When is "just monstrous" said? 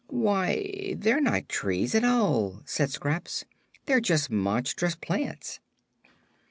4.01-4.95